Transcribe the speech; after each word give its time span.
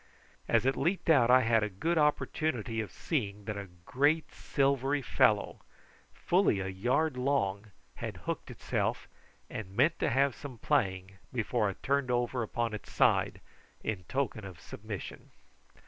As 0.47 0.65
it 0.65 0.75
leaped 0.75 1.11
out 1.11 1.29
I 1.29 1.41
had 1.41 1.61
a 1.61 1.69
good 1.69 1.99
opportunity 1.99 2.81
of 2.81 2.91
seeing 2.91 3.45
that 3.45 3.55
a 3.55 3.69
great 3.85 4.31
silvery 4.33 5.03
fellow, 5.03 5.59
fully 6.11 6.59
a 6.59 6.67
yard 6.69 7.17
long, 7.17 7.69
had 7.97 8.17
hooked 8.25 8.49
itself, 8.49 9.07
and 9.47 9.75
meant 9.77 9.99
to 9.99 10.09
have 10.09 10.33
some 10.33 10.57
playing 10.57 11.19
before 11.31 11.69
it 11.69 11.83
turned 11.83 12.09
over 12.09 12.41
upon 12.41 12.73
its 12.73 12.91
side 12.91 13.41
in 13.83 14.03
token 14.05 14.43
of 14.43 14.59
submission. 14.59 15.29